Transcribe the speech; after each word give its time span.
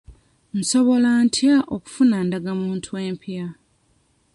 Nsobola 0.59 1.09
ntya 1.25 1.55
okufuna 1.75 2.17
ndagamuntu 2.27 2.89
empya? 3.07 3.45